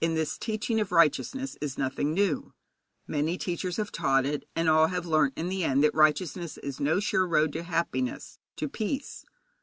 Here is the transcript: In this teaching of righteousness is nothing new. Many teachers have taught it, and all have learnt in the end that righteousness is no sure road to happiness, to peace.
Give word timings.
In 0.00 0.14
this 0.14 0.38
teaching 0.38 0.80
of 0.80 0.92
righteousness 0.92 1.58
is 1.60 1.76
nothing 1.76 2.14
new. 2.14 2.54
Many 3.06 3.36
teachers 3.36 3.76
have 3.76 3.92
taught 3.92 4.24
it, 4.24 4.48
and 4.56 4.66
all 4.66 4.86
have 4.86 5.04
learnt 5.04 5.34
in 5.36 5.50
the 5.50 5.62
end 5.62 5.84
that 5.84 5.94
righteousness 5.94 6.56
is 6.56 6.80
no 6.80 7.00
sure 7.00 7.28
road 7.28 7.52
to 7.52 7.64
happiness, 7.64 8.38
to 8.56 8.66
peace. 8.66 9.26